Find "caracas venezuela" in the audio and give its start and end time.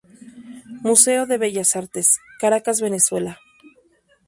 2.39-3.37